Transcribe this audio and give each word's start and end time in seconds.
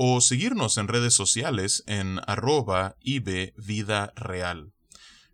o 0.00 0.20
seguirnos 0.20 0.78
en 0.78 0.86
redes 0.86 1.12
sociales 1.12 1.82
en 1.88 2.20
arroba 2.28 2.94
Vida 3.02 4.12
Real. 4.14 4.72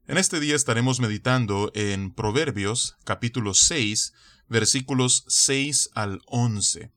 En 0.06 0.16
este 0.16 0.40
día 0.40 0.56
estaremos 0.56 1.00
meditando 1.00 1.70
en 1.74 2.14
Proverbios 2.14 2.96
capítulo 3.04 3.52
6 3.52 4.14
versículos 4.48 5.24
6 5.28 5.90
al 5.94 6.22
11. 6.28 6.90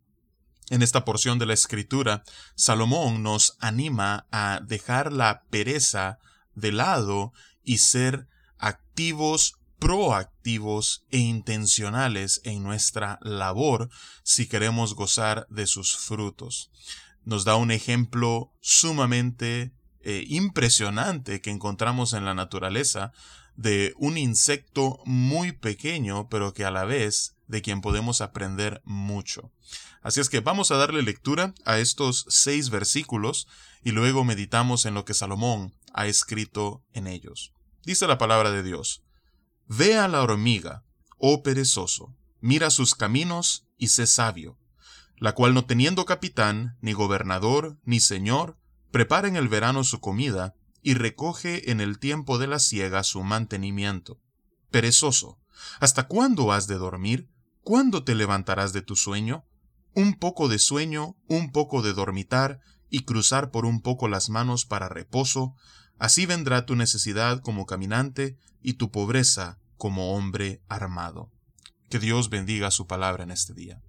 En 0.70 0.82
esta 0.82 1.04
porción 1.04 1.40
de 1.40 1.46
la 1.46 1.54
escritura, 1.56 2.24
Salomón 2.56 3.22
nos 3.22 3.58
anima 3.60 4.28
a 4.32 4.62
dejar 4.66 5.12
la 5.12 5.44
pereza 5.50 6.20
de 6.56 6.72
lado 6.72 7.34
y 7.66 7.80
ser 7.80 8.30
activos, 8.58 9.56
proactivos 9.78 11.04
e 11.12 11.18
intencionales 11.18 12.40
en 12.46 12.64
nuestra 12.64 13.20
labor 13.24 13.90
si 14.24 14.48
queremos 14.48 14.96
gozar 14.96 15.48
de 15.50 15.68
sus 15.68 15.98
frutos 15.98 16.72
nos 17.28 17.44
da 17.44 17.58
un 17.58 17.72
ejemplo 17.72 18.54
sumamente 18.62 19.74
eh, 20.00 20.24
impresionante 20.30 21.42
que 21.42 21.50
encontramos 21.50 22.14
en 22.14 22.24
la 22.24 22.34
naturaleza 22.34 23.12
de 23.58 23.94
un 23.98 24.18
insecto 24.18 25.00
muy 25.04 25.52
pequeño, 25.52 26.30
pero 26.30 26.54
que 26.54 26.64
a 26.64 26.72
la 26.72 26.86
vez 26.86 27.36
de 27.48 27.62
quien 27.62 27.82
podemos 27.82 28.22
aprender 28.22 28.82
mucho. 28.86 29.52
Así 30.02 30.22
es 30.22 30.30
que 30.30 30.40
vamos 30.40 30.72
a 30.72 30.78
darle 30.78 31.02
lectura 31.02 31.54
a 31.66 31.80
estos 31.80 32.26
seis 32.30 32.70
versículos 32.70 33.46
y 33.84 33.92
luego 33.92 34.24
meditamos 34.24 34.86
en 34.86 34.94
lo 34.94 35.04
que 35.04 35.14
Salomón 35.14 35.76
ha 35.94 36.08
escrito 36.08 36.86
en 36.94 37.08
ellos. 37.08 37.52
Dice 37.84 38.08
la 38.08 38.18
palabra 38.18 38.52
de 38.52 38.64
Dios, 38.64 39.04
Ve 39.66 39.98
a 39.98 40.08
la 40.08 40.22
hormiga, 40.22 40.86
oh 41.18 41.44
perezoso, 41.44 42.16
mira 42.40 42.70
sus 42.70 42.96
caminos 42.96 43.68
y 43.78 43.90
sé 43.90 44.08
sabio 44.08 44.58
la 45.20 45.34
cual 45.34 45.54
no 45.54 45.66
teniendo 45.66 46.06
capitán, 46.06 46.78
ni 46.82 46.94
gobernador, 46.94 47.78
ni 47.84 48.00
señor, 48.00 48.58
prepara 48.92 49.28
en 49.28 49.36
el 49.36 49.48
verano 49.48 49.84
su 49.84 50.00
comida, 50.00 50.56
y 50.82 50.94
recoge 50.94 51.72
en 51.72 51.82
el 51.82 52.00
tiempo 52.00 52.38
de 52.38 52.48
la 52.48 52.60
siega 52.60 53.04
su 53.04 53.24
mantenimiento. 53.24 54.22
Perezoso, 54.72 55.40
¿hasta 55.80 56.08
cuándo 56.08 56.52
has 56.52 56.68
de 56.68 56.76
dormir? 56.76 57.30
¿Cuándo 57.62 58.04
te 58.04 58.16
levantarás 58.16 58.74
de 58.74 58.82
tu 58.82 58.96
sueño? 58.96 59.46
Un 59.94 60.14
poco 60.14 60.48
de 60.48 60.60
sueño, 60.60 61.18
un 61.28 61.52
poco 61.52 61.82
de 61.82 61.94
dormitar, 61.94 62.62
y 62.90 63.04
cruzar 63.04 63.52
por 63.52 63.66
un 63.66 63.82
poco 63.82 64.08
las 64.08 64.30
manos 64.30 64.66
para 64.66 64.88
reposo, 64.88 65.56
así 65.98 66.26
vendrá 66.26 66.66
tu 66.66 66.76
necesidad 66.76 67.42
como 67.42 67.66
caminante, 67.66 68.38
y 68.62 68.74
tu 68.74 68.92
pobreza 68.92 69.60
como 69.78 70.14
hombre 70.16 70.62
armado. 70.70 71.32
Que 71.90 72.00
Dios 72.00 72.30
bendiga 72.30 72.72
su 72.72 72.88
palabra 72.88 73.24
en 73.24 73.32
este 73.32 73.54
día. 73.54 73.82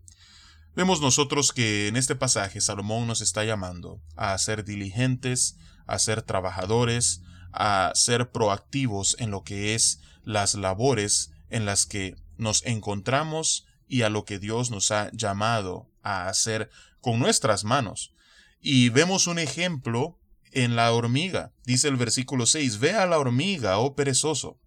Vemos 0.78 1.00
nosotros 1.00 1.52
que 1.52 1.88
en 1.88 1.96
este 1.96 2.14
pasaje 2.14 2.60
Salomón 2.60 3.08
nos 3.08 3.20
está 3.20 3.42
llamando 3.42 4.00
a 4.14 4.38
ser 4.38 4.64
diligentes, 4.64 5.56
a 5.88 5.98
ser 5.98 6.22
trabajadores, 6.22 7.22
a 7.50 7.90
ser 7.96 8.30
proactivos 8.30 9.16
en 9.18 9.32
lo 9.32 9.42
que 9.42 9.74
es 9.74 9.98
las 10.22 10.54
labores 10.54 11.32
en 11.50 11.66
las 11.66 11.84
que 11.84 12.14
nos 12.36 12.64
encontramos 12.64 13.66
y 13.88 14.02
a 14.02 14.08
lo 14.08 14.24
que 14.24 14.38
Dios 14.38 14.70
nos 14.70 14.92
ha 14.92 15.10
llamado 15.12 15.90
a 16.04 16.28
hacer 16.28 16.70
con 17.00 17.18
nuestras 17.18 17.64
manos. 17.64 18.14
Y 18.60 18.90
vemos 18.90 19.26
un 19.26 19.40
ejemplo 19.40 20.20
en 20.52 20.76
la 20.76 20.92
hormiga. 20.92 21.50
Dice 21.64 21.88
el 21.88 21.96
versículo 21.96 22.46
6, 22.46 22.78
Ve 22.78 22.92
a 22.92 23.06
la 23.06 23.18
hormiga, 23.18 23.78
oh 23.78 23.96
perezoso, 23.96 24.60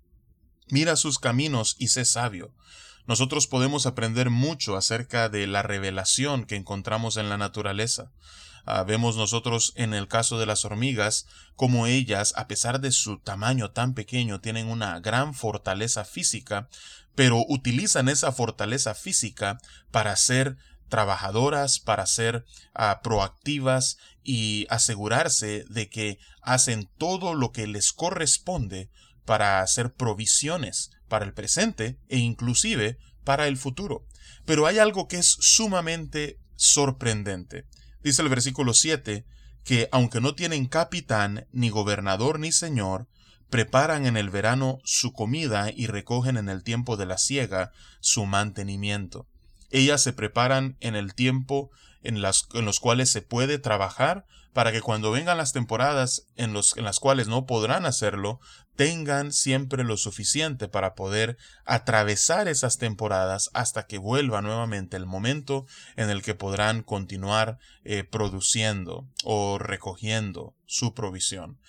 mira 0.68 0.98
sus 0.98 1.20
caminos 1.20 1.78
y 1.80 1.88
sé 1.88 2.04
sabio 2.04 2.54
nosotros 3.08 3.48
podemos 3.48 3.86
aprender 3.86 4.30
mucho 4.30 4.76
acerca 4.76 5.30
de 5.30 5.48
la 5.48 5.64
revelación 5.64 6.46
que 6.46 6.56
encontramos 6.56 7.18
en 7.18 7.30
la 7.30 7.38
naturaleza. 7.38 8.12
Ah, 8.66 8.84
vemos 8.84 9.18
nosotros 9.18 9.74
en 9.76 9.94
el 9.94 10.08
caso 10.08 10.40
de 10.40 10.46
las 10.46 10.66
hormigas 10.66 11.26
como 11.56 11.88
ellas, 11.88 12.34
a 12.36 12.48
pesar 12.48 12.80
de 12.80 12.92
su 12.92 13.18
tamaño 13.20 13.72
tan 13.72 13.94
pequeño, 13.94 14.40
tienen 14.40 14.68
una 14.68 15.00
gran 15.00 15.34
fortaleza 15.34 16.06
física, 16.06 16.70
pero 17.16 17.44
utilizan 17.48 18.08
esa 18.08 18.32
fortaleza 18.32 18.94
física 18.94 19.58
para 19.90 20.16
ser 20.16 20.58
trabajadoras, 20.90 21.80
para 21.80 22.06
ser 22.06 22.46
ah, 22.74 23.00
proactivas 23.02 23.98
y 24.24 24.68
asegurarse 24.70 25.66
de 25.70 25.90
que 25.90 26.20
hacen 26.42 26.90
todo 26.98 27.34
lo 27.34 27.52
que 27.52 27.66
les 27.66 27.94
corresponde 27.94 28.92
para 29.26 29.62
hacer 29.62 29.94
provisiones 29.94 30.92
para 31.08 31.26
el 31.26 31.34
presente 31.34 32.00
e 32.08 32.18
inclusive 32.18 32.98
para 33.24 33.48
el 33.48 33.58
futuro. 33.58 34.06
Pero 34.46 34.66
hay 34.66 34.80
algo 34.80 35.08
que 35.08 35.18
es 35.18 35.38
sumamente 35.40 36.40
sorprendente. 36.56 37.66
Dice 38.04 38.22
el 38.22 38.30
versículo 38.30 38.74
7 38.74 39.26
que 39.64 39.90
aunque 39.92 40.22
no 40.22 40.34
tienen 40.34 40.68
capitán, 40.68 41.48
ni 41.52 41.70
gobernador, 41.70 42.40
ni 42.40 42.52
señor, 42.52 43.08
preparan 43.50 44.06
en 44.06 44.18
el 44.18 44.30
verano 44.30 44.80
su 44.84 45.14
comida 45.14 45.70
y 45.76 45.88
recogen 45.88 46.38
en 46.38 46.50
el 46.50 46.64
tiempo 46.64 46.98
de 46.98 47.06
la 47.06 47.18
siega 47.18 47.72
su 48.00 48.26
mantenimiento. 48.26 49.28
Ellas 49.72 50.02
se 50.04 50.14
preparan 50.14 50.78
en 50.80 50.96
el 50.96 51.14
tiempo 51.14 51.72
en, 52.04 52.18
en 52.18 52.66
los 52.66 52.80
cuales 52.80 53.10
se 53.10 53.22
puede 53.22 53.58
trabajar 53.58 54.26
para 54.54 54.72
que 54.72 54.82
cuando 54.82 55.12
vengan 55.12 55.38
las 55.38 55.54
temporadas 55.54 56.28
en, 56.36 56.54
los, 56.54 56.76
en 56.76 56.84
las 56.84 57.00
cuales 57.00 57.28
no 57.28 57.46
podrán 57.46 57.86
hacerlo, 57.86 58.40
tengan 58.76 59.32
siempre 59.32 59.84
lo 59.84 59.98
suficiente 59.98 60.68
para 60.68 60.96
poder 60.96 61.38
atravesar 61.66 62.48
esas 62.48 62.78
temporadas 62.78 63.50
hasta 63.54 63.86
que 63.86 63.98
vuelva 63.98 64.42
nuevamente 64.42 64.98
el 64.98 65.06
momento 65.06 65.66
en 65.96 66.10
el 66.10 66.22
que 66.22 66.36
podrán 66.36 66.84
continuar 66.84 67.60
eh, 67.84 68.04
produciendo 68.04 69.08
o 69.24 69.58
recogiendo 69.58 70.56
su 70.66 70.94
provisión 70.94 71.60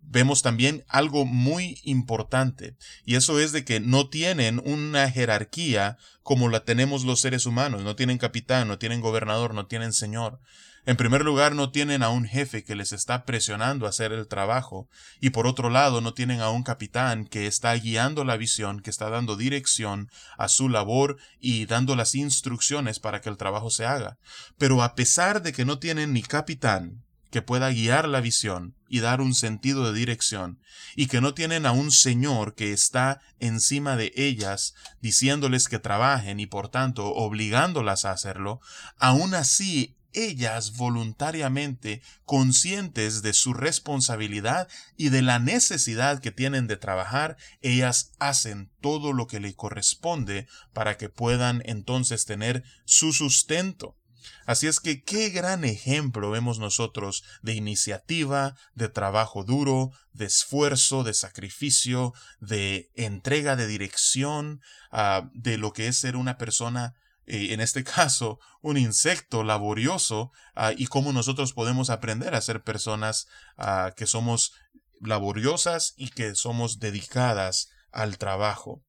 vemos 0.00 0.42
también 0.42 0.84
algo 0.88 1.24
muy 1.24 1.80
importante, 1.82 2.76
y 3.04 3.16
eso 3.16 3.40
es 3.40 3.52
de 3.52 3.64
que 3.64 3.80
no 3.80 4.08
tienen 4.08 4.60
una 4.64 5.10
jerarquía 5.10 5.98
como 6.22 6.48
la 6.48 6.64
tenemos 6.64 7.04
los 7.04 7.20
seres 7.20 7.46
humanos, 7.46 7.82
no 7.82 7.96
tienen 7.96 8.18
capitán, 8.18 8.68
no 8.68 8.78
tienen 8.78 9.00
gobernador, 9.00 9.54
no 9.54 9.66
tienen 9.66 9.92
señor. 9.92 10.40
En 10.86 10.96
primer 10.96 11.22
lugar, 11.22 11.54
no 11.54 11.70
tienen 11.70 12.02
a 12.02 12.08
un 12.08 12.24
jefe 12.24 12.64
que 12.64 12.74
les 12.74 12.92
está 12.92 13.26
presionando 13.26 13.84
a 13.84 13.90
hacer 13.90 14.12
el 14.12 14.26
trabajo, 14.26 14.88
y 15.20 15.30
por 15.30 15.46
otro 15.46 15.68
lado, 15.68 16.00
no 16.00 16.14
tienen 16.14 16.40
a 16.40 16.48
un 16.48 16.62
capitán 16.62 17.26
que 17.26 17.46
está 17.46 17.74
guiando 17.74 18.24
la 18.24 18.38
visión, 18.38 18.80
que 18.80 18.88
está 18.88 19.10
dando 19.10 19.36
dirección 19.36 20.08
a 20.38 20.48
su 20.48 20.70
labor 20.70 21.18
y 21.38 21.66
dando 21.66 21.94
las 21.94 22.14
instrucciones 22.14 23.00
para 23.00 23.20
que 23.20 23.28
el 23.28 23.36
trabajo 23.36 23.68
se 23.68 23.84
haga. 23.84 24.16
Pero 24.56 24.82
a 24.82 24.94
pesar 24.94 25.42
de 25.42 25.52
que 25.52 25.66
no 25.66 25.78
tienen 25.78 26.14
ni 26.14 26.22
capitán, 26.22 27.04
que 27.30 27.42
pueda 27.42 27.70
guiar 27.70 28.08
la 28.08 28.20
visión 28.20 28.74
y 28.88 29.00
dar 29.00 29.20
un 29.20 29.34
sentido 29.34 29.90
de 29.90 29.98
dirección, 29.98 30.58
y 30.96 31.06
que 31.06 31.20
no 31.20 31.34
tienen 31.34 31.66
a 31.66 31.72
un 31.72 31.90
Señor 31.90 32.54
que 32.54 32.72
está 32.72 33.20
encima 33.38 33.96
de 33.96 34.12
ellas, 34.16 34.74
diciéndoles 35.00 35.68
que 35.68 35.78
trabajen 35.78 36.40
y 36.40 36.46
por 36.46 36.68
tanto 36.68 37.06
obligándolas 37.14 38.04
a 38.04 38.12
hacerlo, 38.12 38.60
aun 38.98 39.34
así 39.34 39.98
ellas 40.12 40.76
voluntariamente, 40.76 42.02
conscientes 42.24 43.22
de 43.22 43.32
su 43.34 43.52
responsabilidad 43.52 44.68
y 44.96 45.10
de 45.10 45.22
la 45.22 45.38
necesidad 45.38 46.20
que 46.20 46.32
tienen 46.32 46.66
de 46.66 46.76
trabajar, 46.76 47.36
ellas 47.60 48.12
hacen 48.18 48.70
todo 48.80 49.12
lo 49.12 49.26
que 49.26 49.40
le 49.40 49.54
corresponde 49.54 50.46
para 50.72 50.96
que 50.96 51.08
puedan 51.08 51.62
entonces 51.66 52.24
tener 52.24 52.64
su 52.84 53.12
sustento. 53.12 53.97
Así 54.46 54.66
es 54.66 54.80
que 54.80 55.02
qué 55.02 55.30
gran 55.30 55.64
ejemplo 55.64 56.30
vemos 56.30 56.58
nosotros 56.58 57.24
de 57.42 57.54
iniciativa, 57.54 58.56
de 58.74 58.88
trabajo 58.88 59.44
duro, 59.44 59.90
de 60.12 60.26
esfuerzo, 60.26 61.04
de 61.04 61.14
sacrificio, 61.14 62.12
de 62.40 62.90
entrega 62.94 63.56
de 63.56 63.66
dirección, 63.66 64.60
ah, 64.90 65.28
de 65.34 65.58
lo 65.58 65.72
que 65.72 65.88
es 65.88 65.98
ser 65.98 66.16
una 66.16 66.38
persona 66.38 66.94
eh, 67.28 67.52
en 67.52 67.60
este 67.60 67.84
caso, 67.96 68.40
un 68.62 68.76
insecto 68.78 69.44
laborioso 69.44 70.32
ah, 70.54 70.72
y 70.76 70.86
cómo 70.86 71.12
nosotros 71.12 71.52
podemos 71.52 71.90
aprender 71.90 72.34
a 72.34 72.40
ser 72.40 72.62
personas 72.62 73.28
ah, 73.56 73.92
que 73.96 74.06
somos 74.06 74.52
laboriosas 75.00 75.94
y 75.96 76.08
que 76.08 76.34
somos 76.34 76.78
dedicadas 76.78 77.68
al 77.92 78.18
trabajo. 78.18 78.82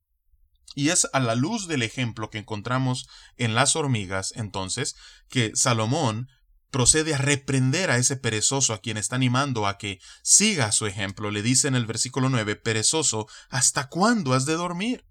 Y 0.76 0.90
es 0.90 1.08
a 1.14 1.20
la 1.20 1.36
luz 1.36 1.68
del 1.68 1.82
ejemplo 1.82 2.30
que 2.30 2.38
encontramos 2.38 3.08
en 3.38 3.56
las 3.56 3.76
hormigas, 3.76 4.34
entonces, 4.36 4.96
que 5.30 5.52
Salomón 5.56 6.30
procede 6.72 7.16
a 7.16 7.18
reprender 7.18 7.90
a 7.90 7.98
ese 7.98 8.16
perezoso 8.16 8.74
a 8.74 8.82
quien 8.82 8.98
está 8.98 9.16
animando 9.16 9.68
a 9.68 9.78
que 9.78 10.00
siga 10.22 10.72
su 10.72 10.86
ejemplo. 10.86 11.32
Le 11.32 11.42
dice 11.42 11.68
en 11.68 11.76
el 11.76 11.86
versículo 11.86 12.30
9, 12.30 12.56
perezoso, 12.56 13.28
¿hasta 13.50 13.90
cuándo 13.90 14.34
has 14.34 14.46
de 14.46 14.54
dormir? 14.54 15.06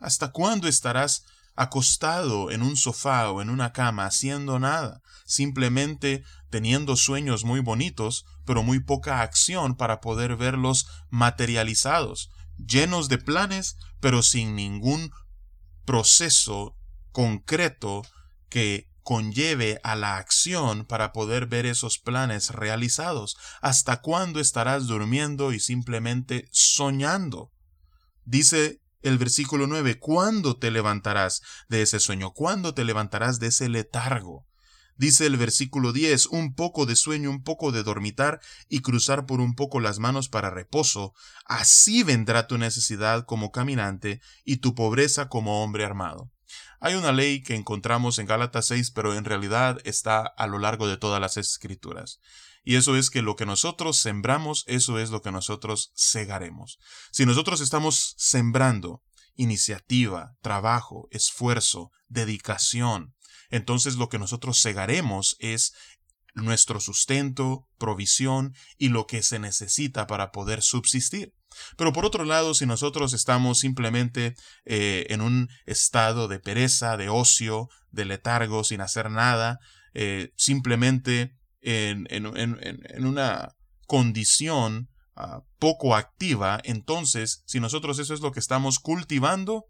¿Hasta 0.00 0.30
cuándo 0.30 0.68
estarás 0.68 1.24
acostado 1.58 2.52
en 2.52 2.62
un 2.62 2.76
sofá 2.76 3.32
o 3.32 3.42
en 3.42 3.50
una 3.50 3.72
cama 3.72 4.06
haciendo 4.06 4.60
nada, 4.60 5.02
simplemente 5.26 6.22
teniendo 6.50 6.94
sueños 6.94 7.44
muy 7.44 7.58
bonitos, 7.58 8.24
pero 8.44 8.62
muy 8.62 8.78
poca 8.78 9.22
acción 9.22 9.74
para 9.76 10.00
poder 10.00 10.36
verlos 10.36 10.86
materializados, 11.10 12.30
llenos 12.58 13.08
de 13.08 13.18
planes, 13.18 13.76
pero 14.00 14.22
sin 14.22 14.54
ningún 14.54 15.10
proceso 15.84 16.76
concreto 17.12 18.02
que 18.48 18.88
conlleve 19.02 19.80
a 19.84 19.96
la 19.96 20.18
acción 20.18 20.84
para 20.84 21.12
poder 21.12 21.46
ver 21.46 21.64
esos 21.64 21.98
planes 21.98 22.50
realizados. 22.50 23.38
¿Hasta 23.62 24.02
cuándo 24.02 24.38
estarás 24.38 24.86
durmiendo 24.86 25.52
y 25.52 25.60
simplemente 25.60 26.46
soñando? 26.52 27.50
Dice 28.26 28.82
el 29.00 29.16
versículo 29.16 29.66
9, 29.66 29.98
¿cuándo 29.98 30.58
te 30.58 30.70
levantarás 30.70 31.40
de 31.70 31.80
ese 31.80 32.00
sueño? 32.00 32.32
¿Cuándo 32.32 32.74
te 32.74 32.84
levantarás 32.84 33.38
de 33.38 33.46
ese 33.46 33.70
letargo? 33.70 34.46
Dice 34.98 35.26
el 35.26 35.36
versículo 35.36 35.92
10, 35.92 36.26
un 36.26 36.54
poco 36.54 36.84
de 36.84 36.96
sueño, 36.96 37.30
un 37.30 37.44
poco 37.44 37.70
de 37.70 37.84
dormitar 37.84 38.40
y 38.68 38.80
cruzar 38.80 39.26
por 39.26 39.40
un 39.40 39.54
poco 39.54 39.78
las 39.78 40.00
manos 40.00 40.28
para 40.28 40.50
reposo, 40.50 41.14
así 41.44 42.02
vendrá 42.02 42.48
tu 42.48 42.58
necesidad 42.58 43.24
como 43.24 43.52
caminante 43.52 44.20
y 44.44 44.56
tu 44.56 44.74
pobreza 44.74 45.28
como 45.28 45.62
hombre 45.62 45.84
armado. 45.84 46.32
Hay 46.80 46.94
una 46.94 47.12
ley 47.12 47.44
que 47.44 47.54
encontramos 47.54 48.18
en 48.18 48.26
Gálatas 48.26 48.66
6, 48.66 48.90
pero 48.90 49.14
en 49.14 49.24
realidad 49.24 49.78
está 49.84 50.20
a 50.20 50.48
lo 50.48 50.58
largo 50.58 50.88
de 50.88 50.96
todas 50.96 51.20
las 51.20 51.36
escrituras. 51.36 52.18
Y 52.64 52.74
eso 52.74 52.96
es 52.96 53.08
que 53.08 53.22
lo 53.22 53.36
que 53.36 53.46
nosotros 53.46 53.98
sembramos, 53.98 54.64
eso 54.66 54.98
es 54.98 55.10
lo 55.10 55.22
que 55.22 55.30
nosotros 55.30 55.92
segaremos. 55.94 56.80
Si 57.12 57.24
nosotros 57.24 57.60
estamos 57.60 58.14
sembrando 58.16 59.02
iniciativa, 59.38 60.34
trabajo, 60.42 61.08
esfuerzo, 61.10 61.90
dedicación, 62.08 63.14
entonces 63.50 63.96
lo 63.96 64.10
que 64.10 64.18
nosotros 64.18 64.58
segaremos 64.58 65.36
es 65.38 65.72
nuestro 66.34 66.80
sustento, 66.80 67.66
provisión 67.78 68.54
y 68.76 68.90
lo 68.90 69.06
que 69.06 69.22
se 69.22 69.38
necesita 69.38 70.06
para 70.06 70.30
poder 70.30 70.62
subsistir. 70.62 71.32
Pero 71.76 71.92
por 71.92 72.04
otro 72.04 72.24
lado, 72.24 72.54
si 72.54 72.66
nosotros 72.66 73.12
estamos 73.12 73.58
simplemente 73.58 74.34
eh, 74.64 75.06
en 75.08 75.20
un 75.20 75.48
estado 75.66 76.28
de 76.28 76.38
pereza, 76.38 76.96
de 76.96 77.08
ocio, 77.08 77.68
de 77.90 78.04
letargo, 78.04 78.64
sin 78.64 78.80
hacer 78.80 79.10
nada, 79.10 79.58
eh, 79.94 80.30
simplemente 80.36 81.34
en, 81.60 82.06
en, 82.10 83.04
una 83.04 83.56
condición 83.86 84.88
ah, 85.18 85.42
poco 85.58 85.94
activa, 85.94 86.60
entonces, 86.64 87.42
si 87.46 87.60
nosotros 87.60 87.98
eso 87.98 88.14
es 88.14 88.20
lo 88.20 88.32
que 88.32 88.40
estamos 88.40 88.78
cultivando, 88.78 89.66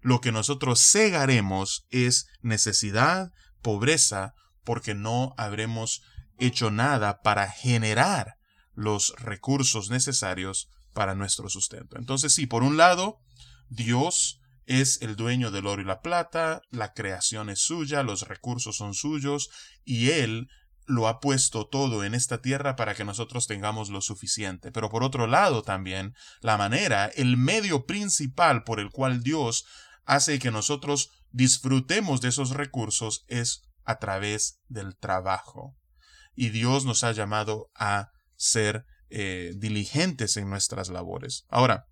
lo 0.00 0.20
que 0.20 0.32
nosotros 0.32 0.80
cegaremos 0.80 1.86
es 1.90 2.26
necesidad, 2.42 3.32
pobreza, 3.62 4.34
porque 4.64 4.94
no 4.94 5.34
habremos 5.36 6.02
hecho 6.38 6.70
nada 6.70 7.22
para 7.22 7.50
generar 7.50 8.36
los 8.74 9.14
recursos 9.18 9.90
necesarios 9.90 10.68
para 10.92 11.14
nuestro 11.14 11.48
sustento. 11.48 11.98
Entonces, 11.98 12.34
sí, 12.34 12.46
por 12.46 12.62
un 12.62 12.76
lado, 12.76 13.18
Dios 13.68 14.40
es 14.66 15.02
el 15.02 15.16
dueño 15.16 15.50
del 15.50 15.66
oro 15.66 15.82
y 15.82 15.84
la 15.84 16.00
plata, 16.00 16.62
la 16.70 16.92
creación 16.92 17.50
es 17.50 17.60
suya, 17.60 18.02
los 18.02 18.28
recursos 18.28 18.76
son 18.76 18.94
suyos, 18.94 19.50
y 19.84 20.10
Él 20.10 20.48
lo 20.90 21.08
ha 21.08 21.20
puesto 21.20 21.66
todo 21.66 22.04
en 22.04 22.14
esta 22.14 22.40
tierra 22.42 22.76
para 22.76 22.94
que 22.94 23.04
nosotros 23.04 23.46
tengamos 23.46 23.90
lo 23.90 24.00
suficiente. 24.00 24.72
Pero 24.72 24.90
por 24.90 25.02
otro 25.02 25.26
lado 25.26 25.62
también, 25.62 26.14
la 26.40 26.56
manera, 26.56 27.06
el 27.06 27.36
medio 27.36 27.86
principal 27.86 28.64
por 28.64 28.80
el 28.80 28.90
cual 28.90 29.22
Dios 29.22 29.64
hace 30.04 30.38
que 30.38 30.50
nosotros 30.50 31.10
disfrutemos 31.30 32.20
de 32.20 32.28
esos 32.28 32.50
recursos 32.50 33.24
es 33.28 33.62
a 33.84 33.98
través 33.98 34.60
del 34.68 34.96
trabajo. 34.96 35.76
Y 36.34 36.50
Dios 36.50 36.84
nos 36.84 37.04
ha 37.04 37.12
llamado 37.12 37.70
a 37.74 38.10
ser 38.36 38.84
eh, 39.08 39.52
diligentes 39.56 40.36
en 40.36 40.50
nuestras 40.50 40.88
labores. 40.88 41.44
Ahora, 41.48 41.86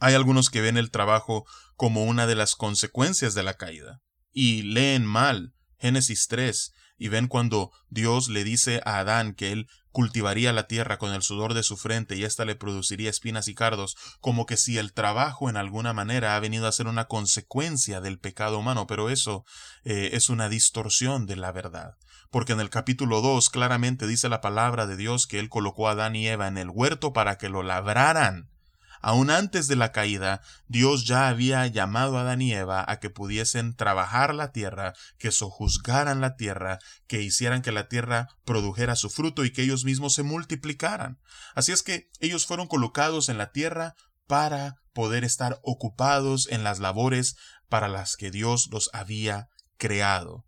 hay 0.00 0.14
algunos 0.14 0.50
que 0.50 0.60
ven 0.60 0.76
el 0.76 0.90
trabajo 0.90 1.44
como 1.76 2.04
una 2.04 2.26
de 2.26 2.36
las 2.36 2.54
consecuencias 2.54 3.34
de 3.34 3.42
la 3.42 3.54
caída 3.54 4.00
y 4.32 4.62
leen 4.62 5.04
mal 5.04 5.54
Génesis 5.78 6.26
3 6.28 6.72
y 6.98 7.08
ven 7.08 7.28
cuando 7.28 7.70
Dios 7.88 8.28
le 8.28 8.44
dice 8.44 8.80
a 8.84 8.98
Adán 8.98 9.34
que 9.34 9.52
él 9.52 9.68
cultivaría 9.92 10.52
la 10.52 10.66
tierra 10.66 10.98
con 10.98 11.12
el 11.12 11.22
sudor 11.22 11.54
de 11.54 11.62
su 11.62 11.76
frente 11.76 12.16
y 12.16 12.24
ésta 12.24 12.44
le 12.44 12.54
produciría 12.54 13.10
espinas 13.10 13.48
y 13.48 13.54
cardos, 13.54 13.96
como 14.20 14.46
que 14.46 14.56
si 14.56 14.78
el 14.78 14.92
trabajo 14.92 15.48
en 15.48 15.56
alguna 15.56 15.92
manera 15.92 16.36
ha 16.36 16.40
venido 16.40 16.66
a 16.66 16.72
ser 16.72 16.86
una 16.86 17.06
consecuencia 17.06 18.00
del 18.00 18.18
pecado 18.18 18.58
humano, 18.58 18.86
pero 18.86 19.10
eso 19.10 19.44
eh, 19.84 20.10
es 20.12 20.28
una 20.28 20.48
distorsión 20.48 21.26
de 21.26 21.36
la 21.36 21.52
verdad 21.52 21.96
porque 22.30 22.52
en 22.52 22.60
el 22.60 22.70
capítulo 22.70 23.20
2 23.22 23.48
claramente 23.50 24.06
dice 24.06 24.28
la 24.28 24.40
palabra 24.40 24.86
de 24.86 24.96
Dios 24.96 25.26
que 25.26 25.38
Él 25.38 25.48
colocó 25.48 25.88
a 25.88 25.92
Adán 25.92 26.14
y 26.14 26.28
Eva 26.28 26.46
en 26.46 26.58
el 26.58 26.68
huerto 26.68 27.12
para 27.12 27.38
que 27.38 27.48
lo 27.48 27.62
labraran. 27.62 28.50
Aún 29.00 29.30
antes 29.30 29.68
de 29.68 29.76
la 29.76 29.92
caída, 29.92 30.40
Dios 30.66 31.06
ya 31.06 31.28
había 31.28 31.66
llamado 31.66 32.18
a 32.18 32.22
Adán 32.22 32.42
y 32.42 32.52
Eva 32.52 32.84
a 32.86 32.98
que 33.00 33.10
pudiesen 33.10 33.74
trabajar 33.74 34.34
la 34.34 34.52
tierra, 34.52 34.94
que 35.18 35.30
sojuzgaran 35.30 36.20
la 36.20 36.36
tierra, 36.36 36.78
que 37.06 37.22
hicieran 37.22 37.62
que 37.62 37.72
la 37.72 37.88
tierra 37.88 38.28
produjera 38.44 38.96
su 38.96 39.10
fruto 39.10 39.44
y 39.44 39.52
que 39.52 39.62
ellos 39.62 39.84
mismos 39.84 40.14
se 40.14 40.22
multiplicaran. 40.22 41.20
Así 41.54 41.72
es 41.72 41.82
que 41.82 42.10
ellos 42.20 42.46
fueron 42.46 42.66
colocados 42.66 43.28
en 43.28 43.38
la 43.38 43.52
tierra 43.52 43.94
para 44.26 44.76
poder 44.92 45.24
estar 45.24 45.60
ocupados 45.62 46.48
en 46.50 46.64
las 46.64 46.80
labores 46.80 47.36
para 47.68 47.88
las 47.88 48.16
que 48.16 48.30
Dios 48.30 48.68
los 48.72 48.90
había 48.92 49.48
creado. 49.76 50.47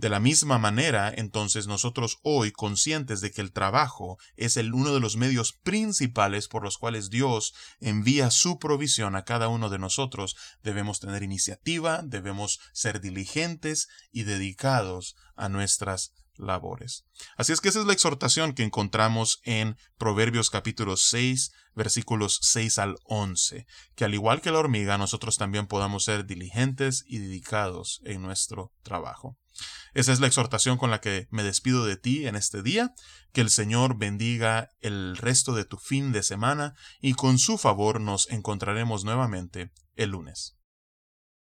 De 0.00 0.08
la 0.08 0.18
misma 0.18 0.58
manera, 0.58 1.12
entonces 1.14 1.66
nosotros 1.66 2.20
hoy, 2.22 2.52
conscientes 2.52 3.20
de 3.20 3.30
que 3.30 3.42
el 3.42 3.52
trabajo 3.52 4.16
es 4.34 4.56
el, 4.56 4.72
uno 4.72 4.94
de 4.94 5.00
los 5.00 5.18
medios 5.18 5.52
principales 5.52 6.48
por 6.48 6.64
los 6.64 6.78
cuales 6.78 7.10
Dios 7.10 7.52
envía 7.80 8.30
su 8.30 8.58
provisión 8.58 9.14
a 9.14 9.24
cada 9.24 9.48
uno 9.48 9.68
de 9.68 9.78
nosotros, 9.78 10.36
debemos 10.62 11.00
tener 11.00 11.22
iniciativa, 11.22 12.00
debemos 12.02 12.60
ser 12.72 13.02
diligentes 13.02 13.88
y 14.10 14.22
dedicados 14.22 15.16
a 15.36 15.50
nuestras 15.50 16.14
labores. 16.40 17.04
Así 17.36 17.52
es 17.52 17.60
que 17.60 17.68
esa 17.68 17.80
es 17.80 17.86
la 17.86 17.92
exhortación 17.92 18.54
que 18.54 18.62
encontramos 18.62 19.40
en 19.44 19.76
Proverbios 19.98 20.48
capítulo 20.48 20.96
6, 20.96 21.52
versículos 21.74 22.38
6 22.40 22.78
al 22.78 22.96
11, 23.04 23.66
que 23.94 24.04
al 24.06 24.14
igual 24.14 24.40
que 24.40 24.50
la 24.50 24.60
hormiga 24.60 24.96
nosotros 24.96 25.36
también 25.36 25.66
podamos 25.66 26.04
ser 26.04 26.24
diligentes 26.24 27.04
y 27.06 27.18
dedicados 27.18 28.00
en 28.04 28.22
nuestro 28.22 28.72
trabajo. 28.82 29.36
Esa 29.94 30.12
es 30.12 30.20
la 30.20 30.26
exhortación 30.26 30.78
con 30.78 30.90
la 30.90 31.00
que 31.00 31.28
me 31.30 31.42
despido 31.42 31.84
de 31.84 31.96
ti 31.96 32.26
en 32.26 32.36
este 32.36 32.62
día. 32.62 32.94
Que 33.32 33.40
el 33.40 33.50
Señor 33.50 33.98
bendiga 33.98 34.70
el 34.80 35.16
resto 35.16 35.54
de 35.54 35.64
tu 35.64 35.76
fin 35.76 36.12
de 36.12 36.22
semana 36.22 36.74
y 37.00 37.14
con 37.14 37.38
su 37.38 37.58
favor 37.58 38.00
nos 38.00 38.28
encontraremos 38.30 39.04
nuevamente 39.04 39.72
el 39.96 40.10
lunes. 40.10 40.59